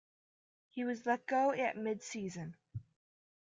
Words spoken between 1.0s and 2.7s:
let go at mid season.